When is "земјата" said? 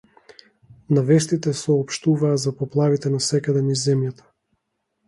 3.91-4.31